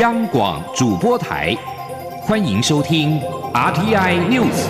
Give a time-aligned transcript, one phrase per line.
[0.00, 1.56] 央广主播台，
[2.22, 3.20] 欢迎收听
[3.52, 4.66] RTI News。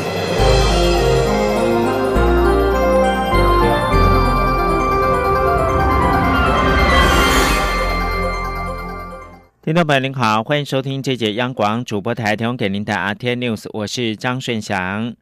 [9.63, 15.15] 听众朋友您好，欢迎收听这节央广主播台提供给您的 RTI News，我是张顺祥。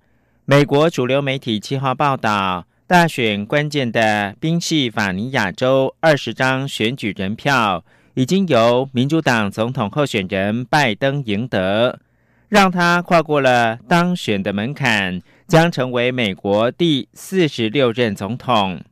[0.44, 2.64] 美国主流媒体七号报道。
[2.84, 7.82] 大选关键的宾夕法尼亚州二十张选举人票
[8.14, 11.98] 已经由民主党总统候选人拜登赢得，
[12.48, 18.82] 让他跨过了当选的门槛，将成为美国第四十六任总统。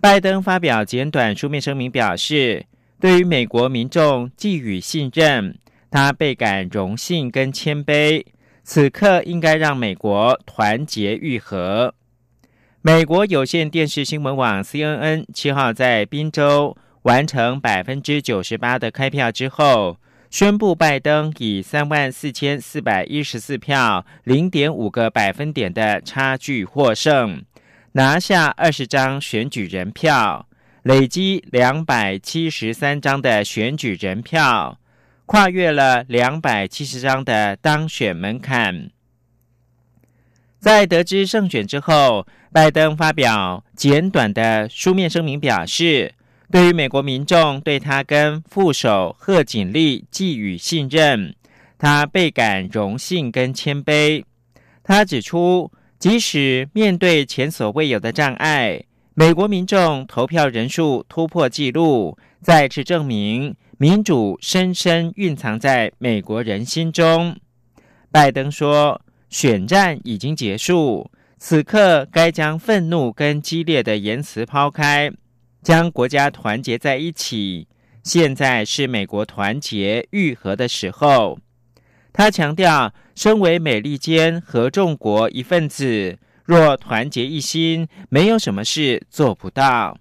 [0.00, 2.66] 拜登发表简短书面声明，表示
[3.00, 5.56] 对于美国民众寄予信任，
[5.90, 8.24] 他倍感荣幸跟谦卑。
[8.64, 11.94] 此刻应该让美国团结愈合。
[12.82, 16.76] 美国有线电视新闻网 CNN 七号在宾州
[17.08, 19.96] 完成百分之九十八的开票之后，
[20.28, 27.42] 宣布拜登以三万四千四百一十四票、零点五个百分点的差距获胜，
[27.92, 30.46] 拿下二十张选举人票，
[30.82, 34.78] 累积两百七十三张的选举人票，
[35.24, 38.90] 跨越了两百七十张的当选门槛。
[40.58, 46.12] 在得知胜选之后，拜登发表简短的书面声明，表示
[46.50, 51.34] 对于美国民众对他跟副手贺锦丽寄予信任，
[51.78, 54.24] 他倍感荣幸跟谦卑。
[54.82, 58.82] 他指出，即使面对前所未有的障碍，
[59.14, 67.36] 美国民众投票人数突破纪录，再次证明民主深深蕴藏在美国人心中。
[68.10, 69.00] 拜登说。
[69.30, 75.12] 选战已经结束，此刻该将愤怒跟激烈的言辞抛开，
[75.68, 77.68] 将国家团结在一起。
[78.02, 81.38] 现在是美国团结愈合的时候。
[82.10, 89.98] 他强调，身为美利坚合众国一份子，若团结一心，没有什么事做不到。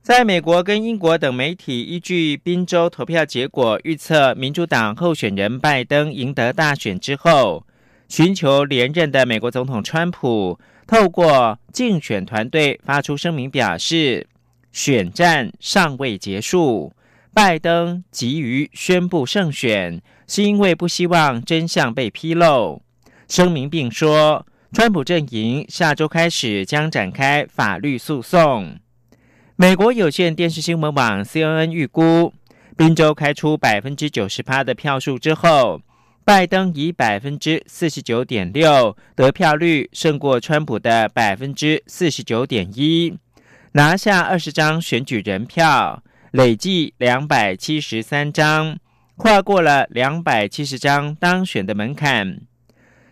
[0.00, 7.66] 在美国跟英国等媒体依据宾州投票结果预测民主党候选人拜登赢得大选之后，
[8.08, 14.26] 寻求连任的美国总统川普透过竞选团队发出声明，表示
[14.72, 16.92] 选战尚未结束，
[17.34, 22.82] 拜登急于宣布胜选是因为不希望真相被披露。
[23.28, 28.78] 声明并说，川普阵营下周开始将展开法律诉讼。
[29.56, 32.32] 美国有线电视新闻网 CNN 预估，
[32.76, 35.80] 宾州开出百分之九十八的票数之后，
[36.26, 43.16] 拜登以百分之四十九点六得票率胜过川普的百分之四十九点一，
[43.74, 48.76] 拿下二十张选举人票，累计两百七十三张，
[49.16, 52.40] 跨过了两百七十张当选的门槛。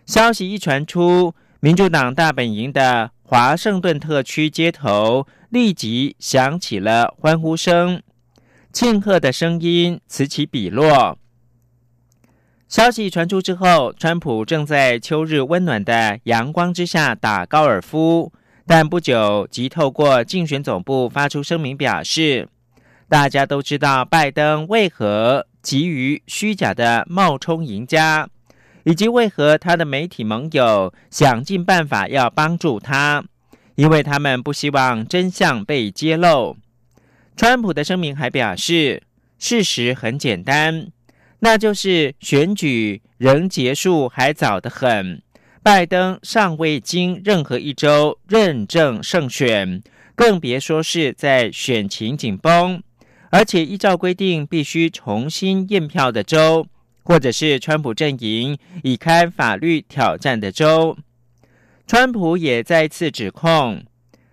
[0.05, 5.25] 消息一传出，民主党大本营的华盛顿特区街头。
[5.49, 8.01] 立即响起了欢呼声，
[8.73, 11.17] 庆贺的声音此起彼落。
[12.67, 18.33] 消息传出之后，川普正在秋日温暖的阳光之下打高尔夫，
[18.65, 22.49] 但不久即透过竞选总部发出声明，表示
[23.07, 28.27] 大家都知道拜登为何急于虚假的冒充赢家，
[28.83, 33.23] 以及为何他的媒体盟友想尽办法要帮助他。
[33.75, 36.55] 因为他们不希望真相被揭露。
[37.35, 39.03] 川普的声明还表示，
[39.37, 40.87] 事实很简单，
[41.39, 45.21] 那就是选举仍结束还早得很，
[45.61, 49.81] 拜登尚未经任何一州认证胜选，
[50.15, 52.81] 更别说是在选情紧绷，
[53.29, 56.65] 而且依照规定必须重新验票的州，
[57.03, 60.97] 或者是川普阵营已开法律挑战的州。
[61.85, 63.83] 川普也再次指控，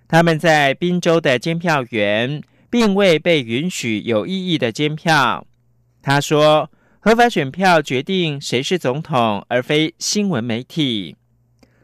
[0.08, 5.46] 他们在宾州的监票员并未被允许有异议的监票。
[6.02, 6.70] 他说
[7.04, 11.16] ：“合法选票决定谁是总统，而非新闻媒体。”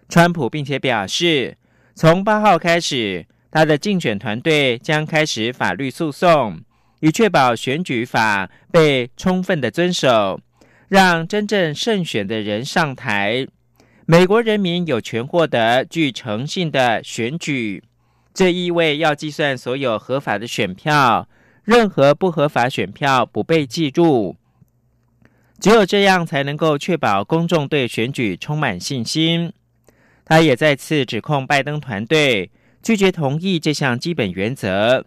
[0.08, 1.56] 川普并且表示，
[1.92, 6.60] 从八号开始，他的竞选团队将开始法律诉讼，
[7.00, 10.40] 以确保选举法被充分的遵守，
[10.86, 13.44] 让真正胜选的人上台。
[14.06, 17.82] 美国人民有权获得具诚信的选举，
[18.32, 21.28] 这意味要计算所有合法的选票，
[21.64, 24.36] 任何不合法选票不被计入。
[25.60, 29.52] 只有这样才能够确保公众对选举充满信心。
[30.24, 32.50] 他也再次指控拜登团队
[32.82, 35.04] 拒绝同意这项基本原则，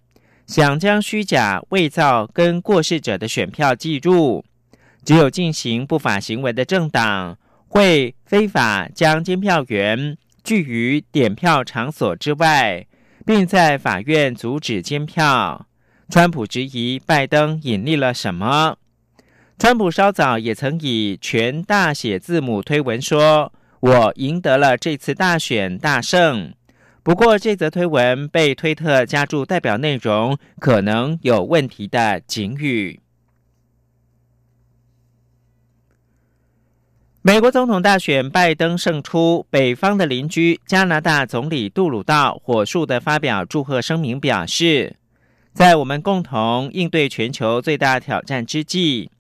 [0.48, 4.44] 想将虚假、伪造跟过世者的选票计入。
[5.06, 7.38] 只有进行不法行为的政党
[7.68, 12.86] 会非法将监票员拒于点票场所之外，
[13.26, 15.66] 并在法院阻止监票。
[16.10, 18.78] 川普质疑拜登隐匿了什么？
[19.62, 26.52] 川普稍早也曾以全大写字母推文说：“我赢得了这次大选大胜。”
[27.04, 33.02] 不过，这则推文被推特加注代表内容可能有问题的警语。
[37.22, 39.46] 美国总统大选，拜登胜出。
[39.52, 44.96] 北方的邻居加拿大总理杜鲁道火速的发表祝贺声明，表示
[45.54, 49.12] ：“在我们共同应对全球最大挑战之际，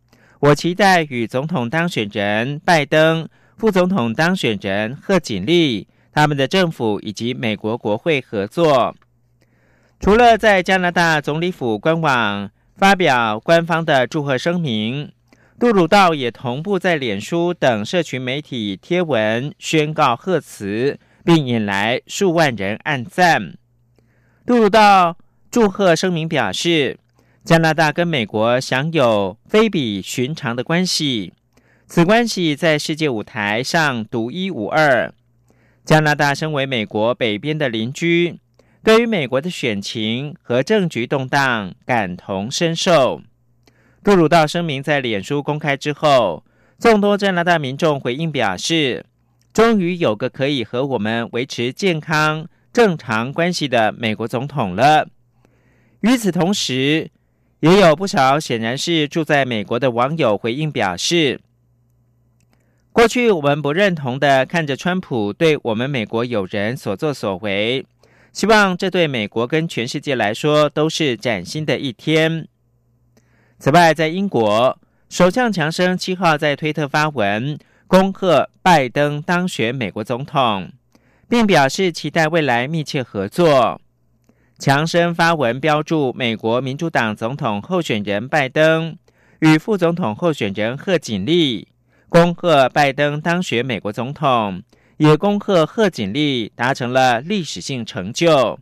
[0.41, 8.95] 我期待与总统当选人拜登、副总统当选人贺锦丽他们的政府以及美国国会合作。”
[10.01, 15.11] 除了在加拿大总理府官网发表官方的祝贺声明。
[15.59, 23.53] 杜鲁道也同步在脸书等社群媒体贴文宣告贺词，并引来数万人按赞。
[24.43, 25.15] 杜鲁道
[25.51, 26.97] 祝贺声明表示，
[27.43, 31.33] 加拿大跟美国享有非比寻常的关系，
[31.87, 35.11] 此关系在世界舞台上独一无二。
[35.83, 38.39] 加拿大身为美国北边的邻居，
[38.83, 43.23] 对于美国的选情和政局动荡感同身受。
[44.03, 46.45] 杜鲁道声明在脸书公开之后，
[46.77, 49.03] 众多加拿大民众回应表示
[49.51, 55.09] ：“终于有个可以和我们维持健康正常关系的美国总统了。”
[56.01, 57.09] 与此同时，
[57.61, 61.39] 也有不少显然是住在美国的网友回应表示
[62.91, 67.85] ：“过去我们不认同的看着川普对我们美国友人所作所为，
[68.33, 72.47] 希望这对美国跟全世界来说都是崭新的一天。”
[73.59, 80.71] 此外，在英国，首相强生七号在推特发文恭贺拜登当选美国总统，
[81.29, 83.79] 并表示期待未来密切合作。
[84.61, 88.95] 强生发文标注美国民主党总统候选人拜登
[89.39, 91.67] 与副总统候选人贺锦丽，
[92.07, 94.61] 恭贺拜登当选美国总统，
[94.97, 98.59] 也恭贺贺锦丽达成了历史性成就。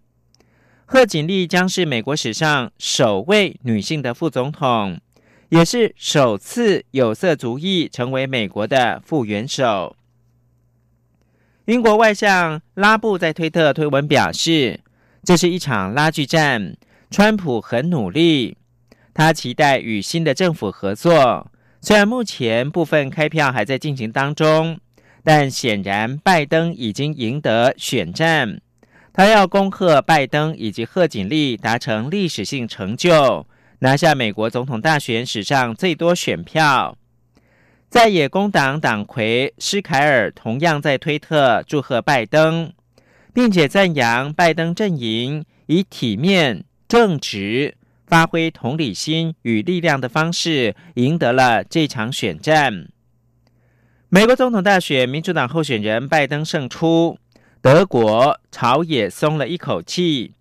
[0.85, 5.01] 贺锦丽将是美国史上首位女性的副总统，
[5.49, 9.97] 也是首次有色族裔成为美国的副元首。
[11.65, 14.79] 英国外相拉布在推特推文表示
[15.23, 16.75] ：“这是一场拉锯战，
[17.11, 18.57] 川普很努力，
[19.13, 21.51] 他期待与新的政府合作。
[21.81, 24.79] 虽然目前部分开票还在进行当中，
[25.23, 28.59] 但显然拜登已经赢得选战。”
[29.11, 33.45] 他要恭贺拜登以及贺锦丽达成历史性成就，
[33.79, 36.95] 拿下美国总统大选史上最多选票。
[37.89, 42.71] 在野工党党魁施凯尔同样在推特祝贺拜登，
[43.33, 52.87] 并且赞扬拜登阵营以体面、正直、发挥同理心与力量的方式赢得了这场选战。
[54.09, 57.17] 美国总统大选，民主党候选人拜登胜出。
[57.61, 60.31] 德国朝野松了一口气，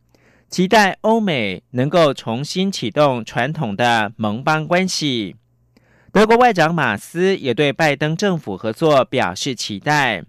[0.48, 5.34] 期待欧美能够重新启动传统的盟邦关系。
[6.12, 10.24] 德国外长马斯也对拜登政府合作表示期待。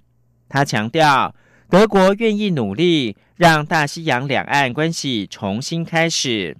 [0.50, 1.34] 他强调，
[1.70, 6.58] 德国愿意努力让大西洋两岸关系重新开始。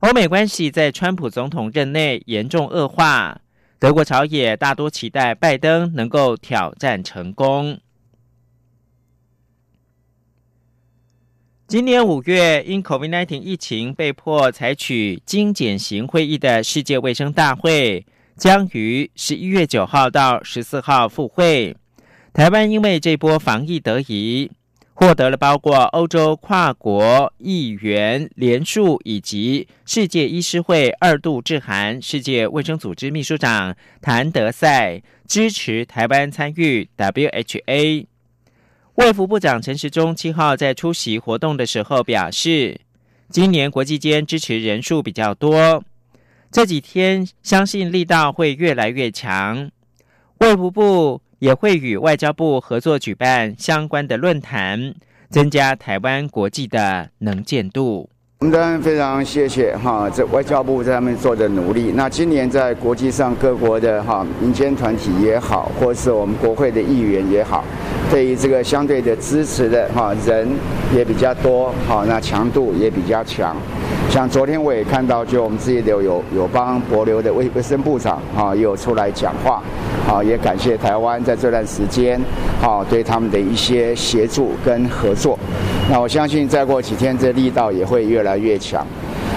[0.00, 3.40] 欧美关系在川普总统任内严重恶化，
[3.78, 7.78] 德国朝野大多期待拜登能够挑战成功。
[11.68, 18.04] 今年五月，因 COVID-19 疫情被迫采取精简型会议的世界卫生大会，
[18.36, 21.76] 将于十一月九号到十四号复会。
[22.34, 24.50] 台湾因为这波防疫得宜，
[24.92, 38.06] 获得了包括欧洲跨国议员联署以及世界医师会二度致函世界卫生组织秘书长谭德赛，支持台湾参与 WHA。
[38.96, 42.80] 卫福部长陈时中七号在出席活动的时候表示，
[43.28, 45.84] 今年国际间支持人数比较多，
[46.50, 49.70] 这几天相信力道会越来越强。
[50.38, 54.94] 卫福部也会与外交部合作举办相关的论坛，
[55.30, 58.08] 增加台湾国际的能见度。
[58.40, 61.92] 我们当然非常谢谢哈，这外交部在上面做的努力。
[61.94, 67.64] 那今年在国际上各国的哈民间团体也好，或是我们国会的议员也好，
[68.10, 70.46] 对于这个相对的支持的哈人
[70.94, 73.56] 也比较多，哈，那强度也比较强。
[74.10, 79.60] 像昨天我也看到，就我们自己的有有帮博流的卫卫生部长啊，也有出来讲话，
[80.08, 82.20] 啊，也感谢台湾在这段时间
[82.62, 85.36] 啊对他们的一些协助跟合作。
[85.90, 88.86] 那我相信再过几天，这力道也会越来越强。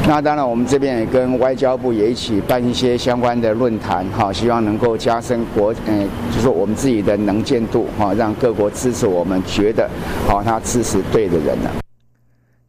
[0.07, 9.89] 那当然，我们这边也跟外交部也一起办一些相关的论坛，哈，希望能够加深国，嗯，就是我们自己的能见度，哈，让各国支持我们觉得，
[10.27, 11.69] 好，他支持对的人呢。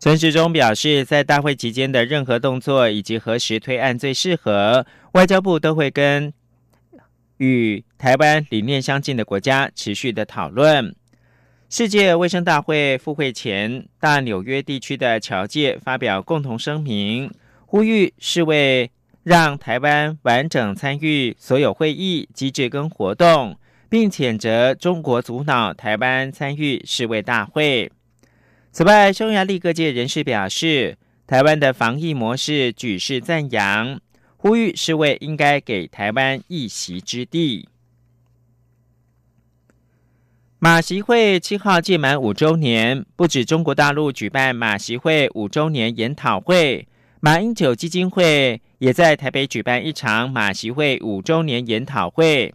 [0.00, 6.32] 陈时中表示，在大会期间的任何动作以及何时推案最适合，外交部都会跟
[7.38, 10.94] 与台湾理念相近的国家持续的讨论。
[11.68, 17.28] 世界卫生大会复会前，大纽约地区的侨界发表共同声明，
[17.66, 18.92] 呼吁世卫
[19.24, 27.90] 让台湾完整参与所有会议机制跟活动，并谴责中国阻挠台湾参与世卫大会。
[28.70, 34.00] 此外，匈牙利各界人士表示，台湾的防疫模式举世赞扬，
[34.36, 37.68] 呼吁世卫应该给台湾一席之地。
[40.60, 46.86] 马习会七号届满五周年，不止中国大陆举办马习会五周年研讨会，
[47.20, 52.54] 马英九基金会也在台北举办一场马习会五周年研讨会。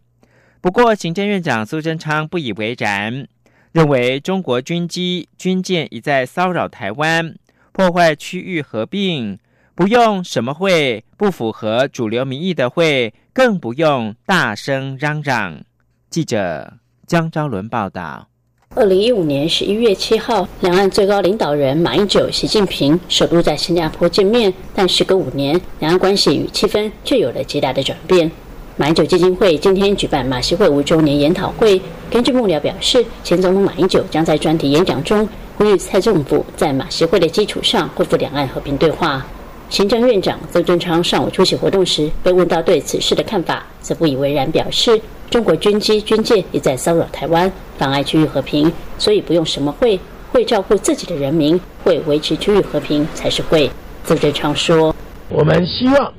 [0.62, 3.28] 不过，行政院长苏贞昌不以为然，
[3.74, 7.36] 认为中国军机军舰一再骚扰台湾，
[7.72, 9.38] 破坏区域合并，
[9.76, 15.62] 不用什么会，不符合主流民意的会，更不用大声嚷嚷。
[16.10, 16.74] 记者。
[17.06, 18.28] 江昭伦报道：
[18.76, 28.32] 二零一五年十一月七号，两岸最高领导人马英九、习近平首度在新加坡见面，但时隔五年，两岸关系与气氛却有了极大的转变。
[28.76, 39.24] 马英九基金会今天举办马习会五周年研讨会，根据幕僚表示，前总统马英九将在专题演讲中呼吁蔡政府在马习会的基础上恢复两岸和平对话。
[39.70, 45.00] 行政院长曾正昌上午出席活动时，被问到对此事的看法，则不以为然，表示。
[45.30, 50.00] 中国军机军舰也在骚扰台湾，妨碍区域和平，所以不用什么会，
[50.32, 53.70] 会照顾自己的人民，会维持区域和平才是会。
[54.04, 54.96] 邹正昌说
[55.30, 56.14] ：“我们希望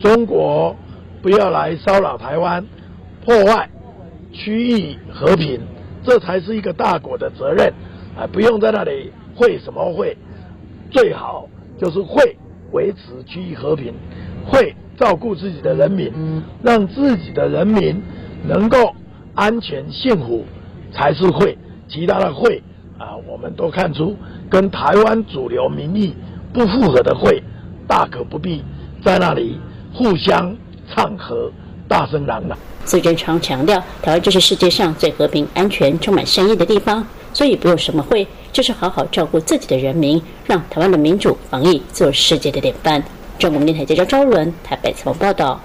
[0.00, 0.74] 中国
[1.26, 2.64] 不要来骚扰台湾，
[3.24, 3.68] 破坏
[4.32, 5.60] 区域和平，
[6.04, 7.74] 这才是一个大国的责任
[8.16, 8.28] 啊！
[8.32, 10.16] 不用在那里会什么会，
[10.88, 11.48] 最好
[11.80, 12.36] 就是会
[12.70, 13.92] 维持区域和平，
[14.46, 16.12] 会照顾自己的人民，
[16.62, 18.00] 让自己的人民。”
[18.46, 18.94] 能够
[19.34, 20.44] 安全幸福
[20.92, 22.62] 才是会，其他的会
[22.98, 24.14] 啊，我们都看出
[24.48, 26.14] 跟台湾主流民意
[26.52, 27.42] 不符合的会，
[27.88, 28.62] 大可不必
[29.02, 29.58] 在那里
[29.92, 30.56] 互相
[30.92, 31.50] 唱和、
[31.88, 32.58] 大声嚷嚷。
[32.84, 43.02] 苏贞昌强调，台湾就是世界上最和平、安全、充满善意的地方，所以不用什么会，就是好好照顾自己的人民，让台湾的民主防疫做世界的典范。
[43.38, 45.60] 中国电台记者周伦台北采访报道。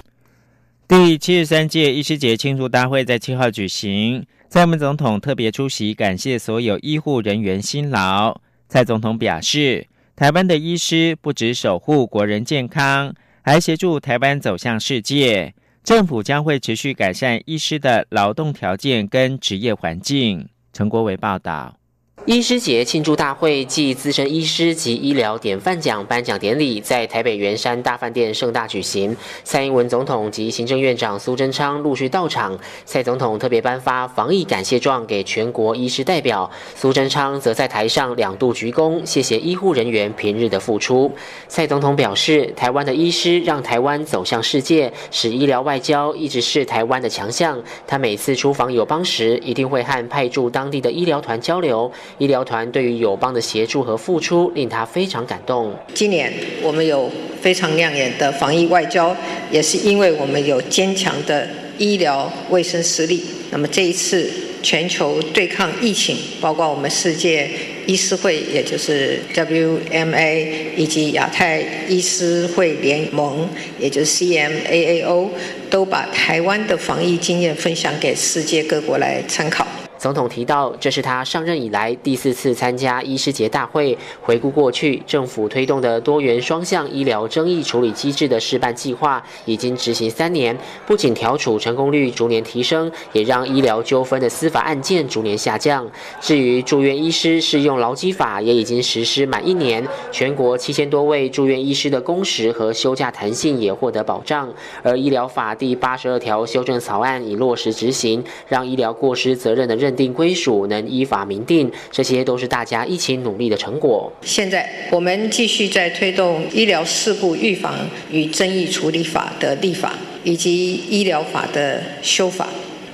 [0.88, 8.36] 第七十三届医师节庆祝大会在七号举行，蔡英文总统特别出席，感谢所有医护人员辛劳。
[8.68, 9.86] 蔡总统表示，
[10.16, 15.54] 台湾的医师不止守护国人健康，还协助台湾走向世界。
[15.84, 20.48] 政府将会持续改善医师的劳动条件跟职业环境。
[20.72, 21.81] 陈国伟报道。
[22.24, 29.16] 医师节庆祝大会暨资深医师及医疗典范奖颁奖典礼在台北圆山大饭店盛大举行。
[29.42, 32.56] 蔡英文总统及行政院长苏贞昌陆续到场。
[32.84, 41.10] 蔡总统特别颁发防疫感谢状给全国医师代表，苏贞昌则在台上两度鞠躬，谢谢医护人员平日的付出。
[41.48, 47.60] 蔡总统表示，台湾的医师让台湾走向世界，使医疗外交一直是台湾的强项。
[47.84, 51.90] 他每次出访友邦时，一定会和派驻当地的医疗团交流。
[52.18, 55.74] 医疗团对于友邦的协助和付出，令他非常感动。
[55.94, 59.16] 今年我们有非常亮眼的防疫外交，
[59.50, 63.22] 也是因为我们有坚强的医疗卫生实力。
[63.50, 64.30] 那么这一次
[64.62, 67.50] 全球对抗疫情，包括我们世界
[67.86, 73.46] 医师会，也就是 WMA，以及亚太医师会联盟，
[73.78, 75.28] 也就是 CMAAO，
[75.68, 79.66] 都把台湾的防疫经验分享给世界各国来参考。
[80.02, 83.96] 总统提到，这是他上任以来第四次参加医师节大会。
[84.20, 95.88] 回顾过去，政府推动的多元双向医疗争议处理机制的示范计划已经执行三年，不仅调处成功率逐年提升，也让医疗纠纷的司法案件逐年下降。
[96.20, 104.52] 至于住院医师适用劳基法，也已经实施满一年，全国七千多位住院医师的工时和休假弹性也获得保障。
[104.82, 114.12] 而医疗法第八十二条修正草案已落实执行，让医疗过失责任的认定归属能依法明定，这些都是大家一起努力的成果。
[114.22, 117.74] 现在我们继续在推动医疗事故预防
[118.10, 119.94] 与争议处理法的立法，
[120.24, 122.48] 以及医疗法的修法。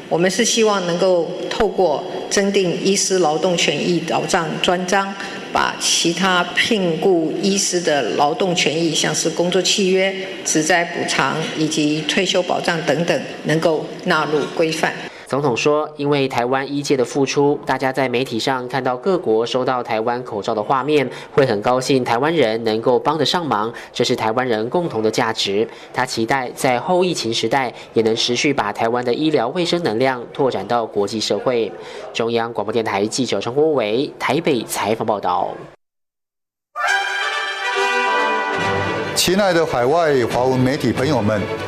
[0.09, 5.15] 我们是希望能够透过增订医师劳动权益保障专章，
[5.53, 10.15] 把其他聘雇医师的劳动权益，像是工作契约、
[10.47, 14.95] 职灾补偿以及退休保障等等，能够纳入规范。
[15.29, 25.69] 总统说：“因为台湾医界的付出，大家在媒体上看到各国收到台湾口罩的画面，会很高兴台湾人能够帮得上忙，这是台湾人共同的价值。
[25.93, 31.71] 他期待在后疫情时代，也能持续把台湾的医疗卫生能量拓展到国际社会。”
[32.15, 35.51] 中央广播电台记者陈国伟台北采访报道。
[39.15, 41.68] 亲爱的海外华文媒体朋友们。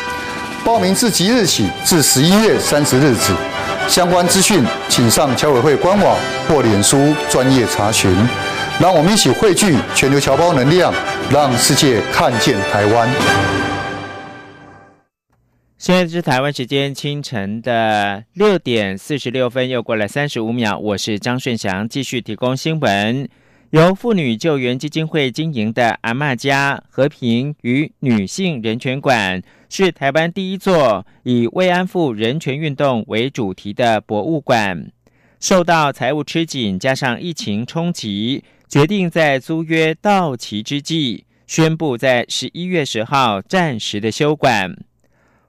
[0.71, 3.33] 报名自即日起至十一月三十日止，
[3.89, 8.09] 相关资讯请上侨委会官网或脸书专业查询。
[8.79, 10.93] 让我们一起汇聚全球侨胞能量，
[11.29, 13.09] 让世界看见台湾。
[15.77, 20.79] 现在是台湾时间清晨的六点四十六分，又过了三十五秒。
[20.79, 23.27] 我是张顺祥，继续提供新闻。
[23.71, 34.91] 由妇女救援基金会经营的阿嬷家和平与女性人权馆，是台湾第一座以慰安妇人权运动为主题的博物馆。
[35.39, 44.75] 受到财务吃紧，加上疫情冲击，决定在租约到期之际，宣布在十一月十号暂时的休馆。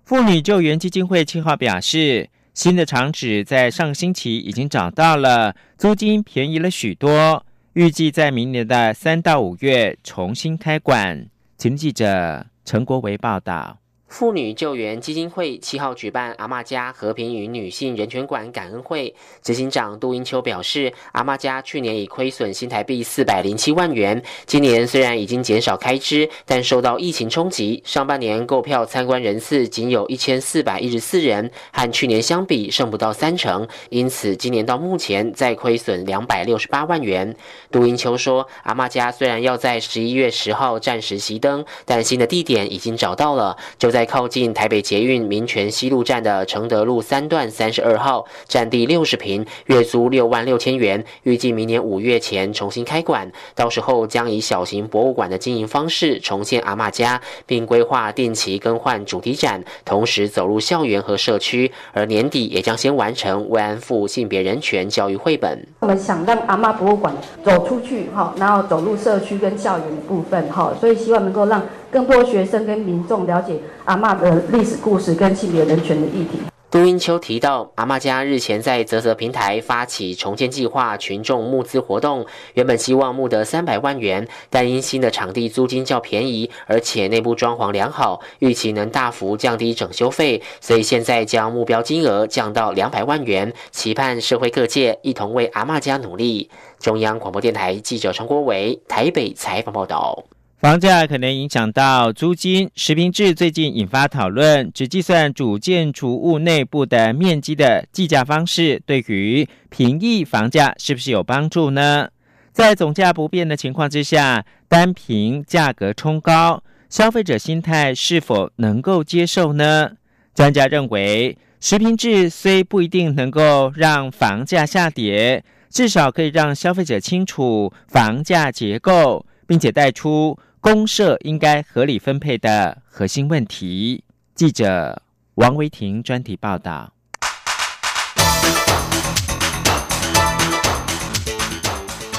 [0.05, 7.45] 妇女救援基金会七号表示，新的场址在上星期已经找到了，租金便宜了许多。
[7.75, 11.27] 预计在明年的三到五月重新开馆。
[11.57, 13.82] 请记者陈国维报道。
[14.13, 37.35] 妇女救援基金会七号举办阿妈家和平与女性人权馆感恩会，执行长杜英秋表示，阿妈家去年已亏损新台币四百零七万元，今年虽然已经减少开支，但受到疫情冲击，上半年购票参观人次仅有一千四百一十四人，和去年相比剩不到三成，因此今年到目前再亏损两百六十八万元。
[37.71, 44.13] 杜英秋说，阿妈家虽然要在十一月十号暂时熄灯，但新的地点已经找到了，就在在。
[44.13, 51.03] 靠近台北捷运民权西路站的承德路三段三十二号，占地六十平，月租六万六千元。
[51.23, 61.73] 预计明年五月前重新开馆，到时候将以小型博物馆的经营方式重现阿嬷家，并规划定期更换主题展，同时走入校园和社区。
[61.95, 65.67] 而年底也将先完成慰安妇性别人权教育绘本。
[65.81, 71.63] 我们想让阿嬷博物馆走出去哈，然后走入社区跟校园的部分哈，所以希望能够让。
[71.93, 76.39] 更多学生跟民众了解阿嬷的历史故事跟性别人权的议题。
[76.71, 82.25] 杜英秋提到，阿嬷家日前在泽泽平台发起重建计划群众募资活动，
[82.55, 96.49] 原本希望募得三百万元，但因新的场地租金较便宜，而且内部装潢良好，预期能大幅降低整修费，所以现在将目标金额降到两百万元，期盼社会各界一同为阿嬷家努力。
[96.79, 100.25] 中央广播电台记者陈国伟台北采访报道。
[100.63, 112.11] 房价可能影响到租金，实平制最近引发讨论，只计算主建筑物内部的面积的计价方式，对于平抑房价是不是有帮助呢？
[112.53, 119.91] 在总价不变的情况之下，单凭价格冲高，消费者心态是否能够接受呢？
[120.33, 130.39] 专家认为，实平制虽不一定能够让房价下跌，至少可以让消费者清楚房价结构，并且带出。
[130.63, 134.05] 公社应该合理分配的核心问题。
[134.33, 135.03] 记者
[135.35, 136.93] 王维婷专题报道。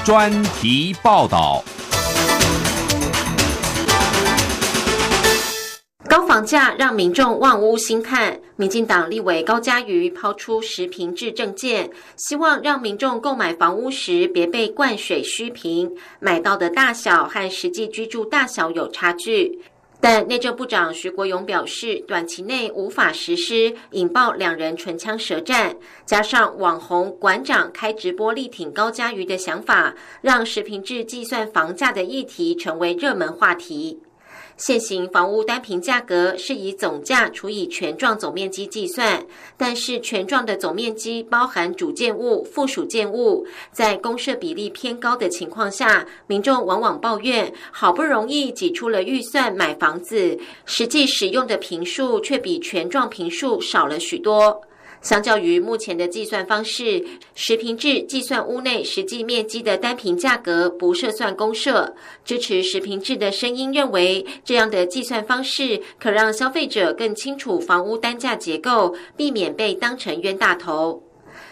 [0.04, 0.30] 专
[0.60, 1.64] 题报道。
[6.34, 19.60] 房价让民众望屋兴叹，民进党立委高嘉瑜抛出实平制政见，希望让民众购买房屋时别被灌水虚平，买到的大小和实际居住大小有差距。
[20.00, 25.76] 但内政部长徐国勇表示，短期内无法实施，引爆两人唇枪舌战。
[26.04, 34.00] 加上网红馆长开直播力挺高嘉瑜的想法，让实平制计算房价的议题成为热门话题。
[34.56, 54.62] 现行房屋单平价格是以总价除以全幢总面积计算，但是全幢的总面积包含主建物、附属建物，在公设比例偏高的情况下，民众往往抱怨，好不容易挤出了预算买房子，实际使用的平数却比全幢平数少了许多。
[55.04, 61.94] 相较于目前的计算方式，实平制计算屋内实际面积的单平价格，不设算公设。
[62.24, 71.02] 支持实平制的声音认为，这样的计算方式可让消费者更清楚房屋单价结构，避免被当成冤大头。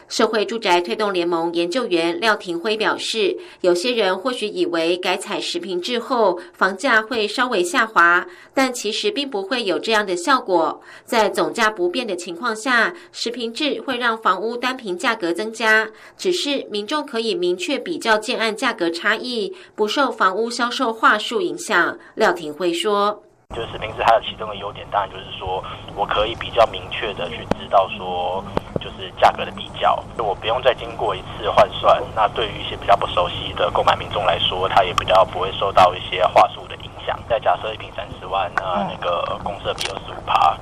[0.09, 10.81] 社会住宅推动联盟研究员廖廷辉表示，有些人或许以为改采实平制后房价会稍微下滑，但其实并不会有这样的效果。
[11.05, 21.99] 在总价不变的情况下，实平制会让房屋单平价格增加，只是民众可以明确比较建案价格差异，不受房屋销售话术影响。
[22.15, 23.23] 廖廷辉说。
[23.53, 25.63] 就是实名制它的其中的优点，当然就是说
[25.95, 28.43] 我可以比较明确的去知道说，
[28.81, 32.03] 就是价格的比较，就我不用再经过一次换算。
[32.15, 37.19] 那对于一些比较不熟悉的购买民众来说，他也比较不会受到一些话术的影响。
[37.29, 40.57] 再假设一瓶三十万，那那个公社比二十五趴。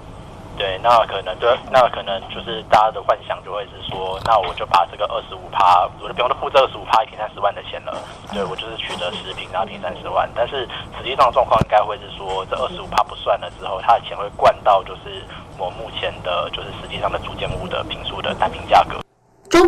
[0.60, 7.96] 对，那可能对，那可能就是大家的幻想就会是说，那我就把这个二十五趴，我就不用付这二十五趴一平三十万的钱了。
[8.30, 10.28] 对我就是取得十平，然后平三十万。
[10.34, 10.68] 但是
[10.98, 15.24] 实际上状况应该会是说，这二十五趴不算了之后，他的钱会灌到就是
[15.56, 19.00] 我目前的，就是实际上的主建物的平数的单平价格。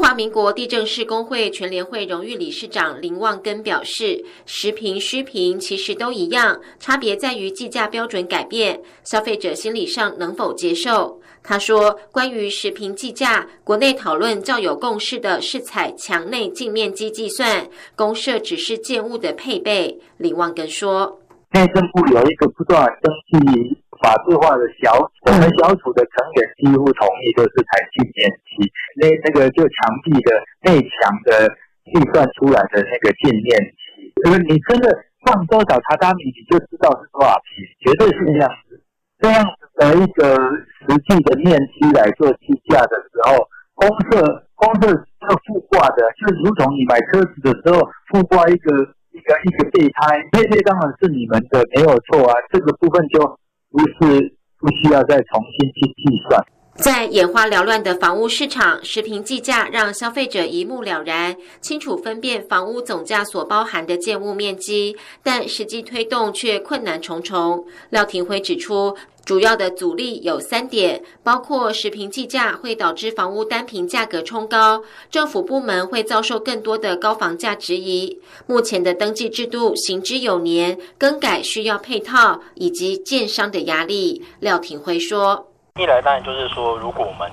[0.02, 11.20] 中华民国地政士工会全联会荣誉理事长林旺根表示，实平虚平其实都一样，差别在于计价标准改变，消费者心理上能否接受。
[11.40, 20.00] 他说，关于实平计价，国内讨论较有共识的是采墙内净面积计算，公社只是建物的配备。
[20.16, 21.20] 林旺根说，
[21.52, 23.81] 内政部有一个不断登记。
[24.02, 28.66] 法制化的小我们小组的成员几乎同意，就是采净面积，
[28.98, 30.34] 那那个就墙壁的
[30.66, 31.48] 内墙的
[31.86, 34.90] 计算出来的那个净面积，就是你真的
[35.24, 38.82] 放多少榻榻米，你就知道是多少平，绝对是这样子。
[39.22, 40.34] 这样子的一个
[40.82, 44.18] 实际的面积来做计价的时候，公设
[44.58, 48.74] 公设要附挂的，就如同你买车子的时候附挂一个
[49.14, 53.38] 一个一个备胎，配备当然是你们的没有错啊，这个部分就。
[53.72, 56.40] 不是不需要再重新去计算。
[56.74, 67.66] 在眼花缭乱的房屋市场，实平计价让消费者一目了然，清楚分辨房屋总价所包含的建物面积，但实际推动却困难重重。
[67.90, 68.96] 廖廷辉指出。
[69.24, 78.20] 主要的阻力有三点，包括食品计价会导致房屋单平价格冲高，政府部门会遭受更多的高房价质疑。
[78.46, 84.24] 目前的登记制度行之有年，更改需要配套以及建商的压力。
[84.40, 85.48] 廖廷辉说
[85.80, 87.30] ：“一来当然就是说，如果我们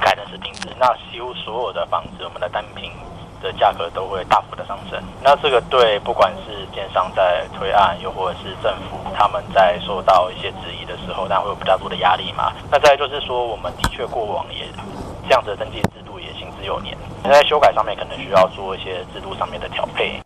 [0.00, 2.90] 改的是平制，那几乎所有的房子，我们的单平。”
[3.42, 12.52] 的价格都会大幅的上升，那这个对不管是建商在推案，又或者是政府他们在受到一些质疑的时候，那会有比较多的压力嘛。
[12.70, 14.66] 那再就是说，我们的确过往也
[15.28, 20.20] 这样子的登记制度也行之有年，在修改上面可能需要做一些制度上面的调配。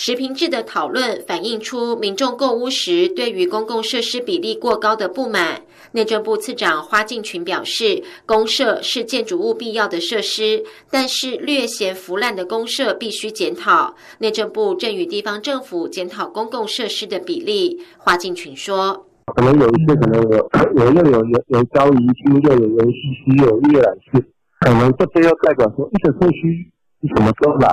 [0.00, 5.62] 实平制的讨论反映出民众购屋时对于公共设施比例过高的不满。
[5.90, 13.96] 内政部次长花敬群表示，公设是建筑物必要的设施，但是略显腐烂的公设必须检讨。
[14.18, 17.82] 内政部正与地方政府检讨公共设施的比例。
[17.98, 24.24] 花敬群说：“可能有一些可能有 有又有有有高宜区，又有游戏区，有阅览室，
[24.60, 27.68] 可能这些又代表说一个社区。”是什么时候来？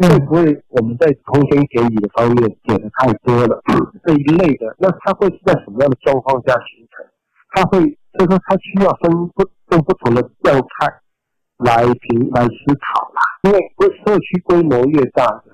[0.00, 3.60] 会不会我们在空间给予的方面给的太多了？
[4.04, 7.04] 这一类的，那它会是在什么样的状况下形成？
[7.52, 7.80] 它会，
[8.16, 10.88] 所以说它需要分不分不同的状态
[11.58, 13.20] 来评来思考啦。
[13.44, 13.58] 因为
[14.04, 15.44] 社区规模越大的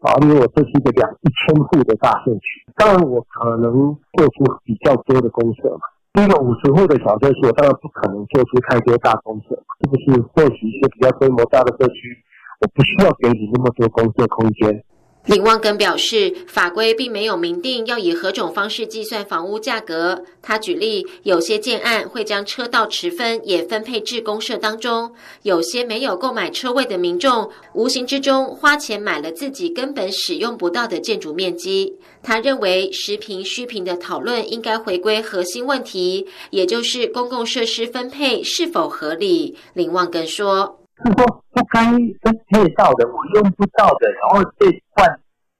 [0.00, 5.80] 啊，因为我这是一个两一千户的大社区，当然我可能做出比较多的公社嘛。
[6.22, 10.20] 一个五十户的小社区，我当然不可能做出太多大公社，是不是？
[10.32, 12.16] 或许一些比较规模大的社区。
[12.60, 14.82] 我不需要给你那么多工作空间。
[15.26, 20.22] 林旺根表示，法规并没有明定要以何种方式计算房屋价格。
[20.40, 31.96] 他举例，有些建案会将车道持分也分配至公社当中，有些没有购买车位的民众，无形之中花钱买了自己根本使用不到的建筑面积。
[32.22, 39.56] 他认为，实平虚平的讨论应该回归核心问题，也就是公共设施分配是否合理。
[39.74, 40.85] 林旺根说。
[41.04, 41.84] 是说不该
[42.22, 45.04] 分配到的，我用不到的，然后这块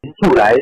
[0.01, 0.55] 钱出来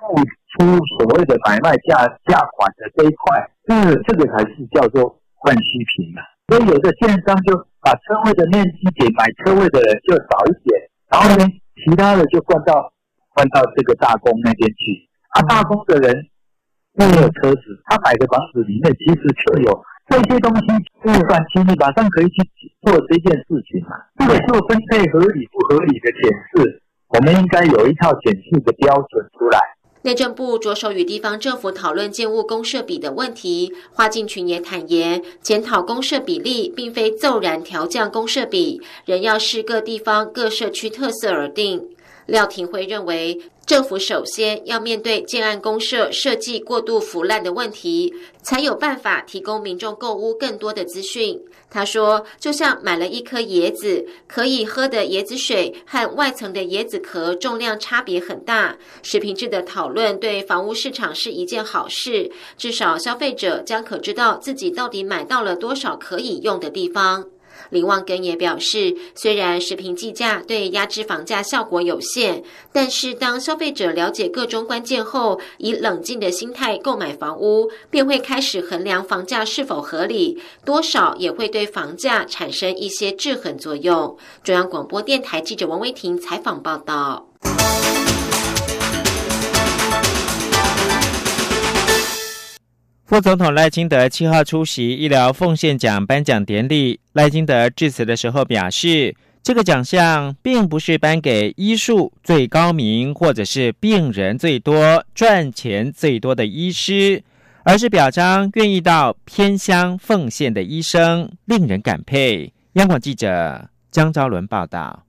[0.00, 0.16] 付
[0.52, 6.24] 出所谓的买卖价价款的这一块，这这个才是叫做换虚平啊。
[6.48, 11.44] 所以有的建商就把车位的面积给买车位的人就少一点，然后呢，
[11.84, 12.92] 其他的就换到
[13.34, 15.08] 换到这个大工那边去。
[15.30, 16.28] 啊，大工的人
[16.94, 19.84] 没有车子，他买的房子里面其实就有。
[20.08, 20.66] 这些东西
[21.02, 22.40] 不算轻易，马上可以去
[22.86, 23.96] 做这件事情嘛？
[24.16, 29.58] 这个做分配合理不合理的检视，我们应该有一套检视的标准出来。
[30.02, 41.88] 内政部着手与地方政府讨论建物公社比的问题，花敬群也坦言，检讨公社比例并非骤然调降公社比，仍要视各地方各社区特色而定。
[42.26, 43.40] 廖廷辉认为。
[43.66, 51.40] 政府首先要面对建案公社设计过度腐烂的问题，才有办法提供民众购屋更多的资讯。
[51.76, 58.78] 他说：“就像买了一颗椰子，可以喝的椰子水和外层的椰子壳重量差别很大。
[59.02, 67.26] 食品质的讨论对房屋市场是一件好事，至少消费者将可知道自己到底买到了多少可以用的地方。”
[67.70, 84.16] 林旺根也表示，虽然食品计价对压制房价效果有限，但是当消费者了解各种关键后，以冷静的心态购买房屋，便会开始衡量房价是否合理，多少也会对房价产生一些制衡作用。
[84.42, 87.25] 中央广播电台记者王威婷采访报道。
[93.06, 96.98] 副总统赖清德七号出席医疗奉献奖颁奖典礼。
[97.12, 99.14] 赖清德致辞的时候表示，
[99.44, 107.22] 这个奖项并不是颁给医术最高明或者是病人最多、赚钱最多的医师，
[107.62, 112.52] 而是表彰愿意到偏乡奉献的医生，令人感佩。
[112.72, 115.04] 央广记者江昭伦报道。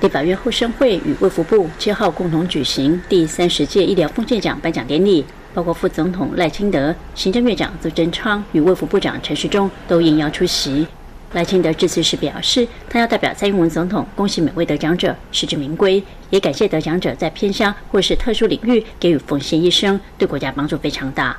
[0.00, 5.24] 立法院后生会与卫福部七号共同举行第三十届医疗奉献奖颁奖典礼。
[5.54, 10.86] 包括副总统赖清德、行政院长苏贞昌与卫福部长陈时中都应邀出席。
[11.32, 21.36] 赖清德致辞时表示，他要代表蔡英文总统恭喜每位得奖者，实至名归，也感谢得奖者在偏乡或是特殊领域给予奉献一生，对国家帮助非常大。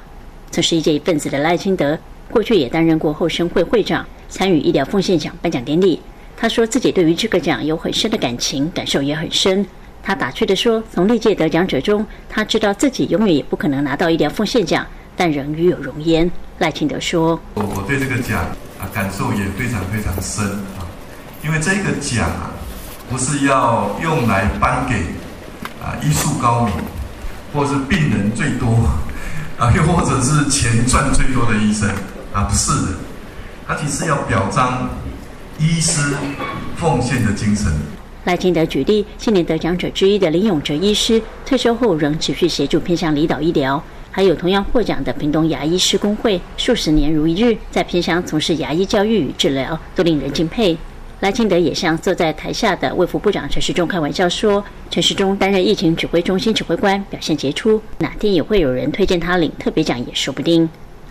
[0.52, 1.98] 曾是一届一份子的赖清德，
[2.30, 6.02] 过去也担任过后生会会长，参与医疗奉献奖颁奖典礼。
[6.42, 9.66] 他说自己对于这个奖有很深的感情，感受也很深。
[10.02, 18.40] 他打趣地说：“从历届得奖者中，他知道自己永远也不可能拿到医疗奉献奖，但仍与有荣焉。”赖清德说：“我我对这个奖
[18.80, 20.46] 啊感受也非常非常深
[20.80, 20.88] 啊，
[21.44, 22.52] 因为这个奖啊
[23.10, 24.96] 不是要用来颁给
[25.84, 26.74] 啊医术高明，
[27.54, 28.90] 或是病人最多
[29.58, 31.90] 啊，又或者是钱赚最多的医生
[32.32, 32.88] 啊，不是的，
[33.68, 34.90] 他其实要表彰
[35.60, 36.16] 医师
[36.76, 37.72] 奉献的精神。”
[38.26, 50.78] 赖清德举例，今年得奖者之一的林永哲医师，退休后仍持续协助偏向离岛医疗；还有同样获奖的屏东牙医师工会，数十年如一日在偏乡从事牙医教育与治疗，都令人敬佩。
[51.22, 60.70] 赖清德也向坐在台下的卫福部长陈时中开玩笑说：“陈时中担任疫情指挥中心指挥官，表现杰出，哪天也会有人推荐他领特别奖也说不定。”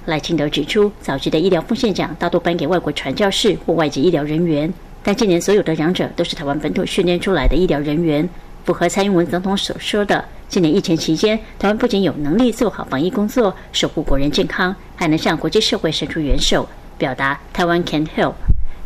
[0.09, 4.73] 赖清德指出，早期的医疗奉献奖大多颁给外国传教士或外籍医疗人员。
[5.03, 8.27] 但今年所有的奖者都是台湾本土训练出来的医疗人员，
[8.65, 16.67] 符合蔡英文总统所说的：今年疫情期间，台湾不仅有能力做好防疫工作，守护国人健康，还能向国际社会伸出援手，
[16.97, 18.33] 表达台湾 can help。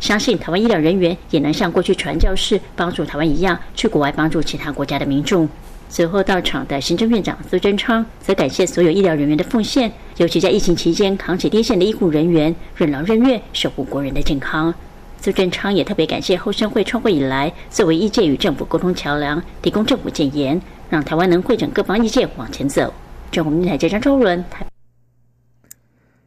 [0.00, 5.48] 相信台湾医疗人员也能像过去传教士帮助台湾一样，去国外帮助其他国家的民众。
[5.92, 14.72] 随后到场的行政院长苏贞昌则感谢所有医疗人员的奉献，尤其在疫情期间扛起第一线的医护人员，任劳任怨，守护国人的健康。
[15.20, 22.90] 苏贞昌也特别感谢后生会创会以来，作为医界与政府沟通桥梁，提供政府建言，让台湾能会诊各方意见往前走。
[23.30, 24.64] 中国民台记者周伦台。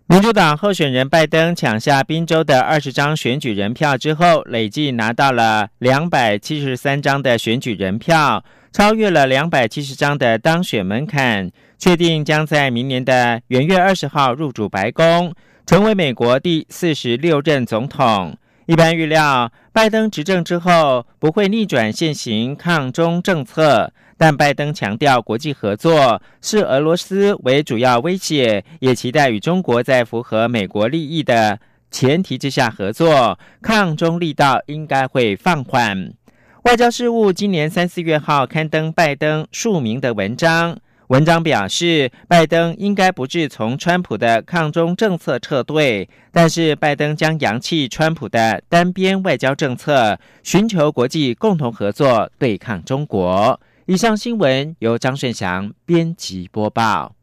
[0.06, 15.34] 民主党候选人拜登抢下宾州的二十张选举人票之后，累计拿到了两百七十三张的选举人票，超越了两百七十张的当选门槛，确定将在明年的元月二十号入主白宫，
[15.66, 18.38] 成为美国第四十六任总统。
[18.66, 31.58] 一般预料，拜登执政之后不会逆转现行抗中政策，但拜登强调，国际合作是俄罗斯为主要威胁，也期待与中国在符合美国利益的
[31.90, 36.12] 前提之下合作，抗中力道应该会放缓。
[36.66, 40.76] 外交事务今年三四月号刊登拜登署名的文章。
[41.10, 53.62] 文章表示，拜登应该不致从川普的抗中政策撤退，但是拜登将扬弃川普的单边外交政策，寻求国际共同合作对抗中国。
[53.86, 57.14] 以上新闻由张顺祥编辑播报。